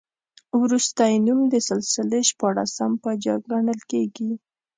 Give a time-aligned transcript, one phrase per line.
[0.61, 4.31] وروستی نوم د سلسلې شپاړسم پاچا ګڼل کېږي.